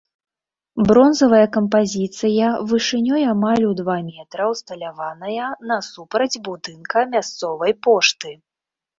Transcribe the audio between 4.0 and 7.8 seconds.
метра ўсталяваная насупраць будынка мясцовай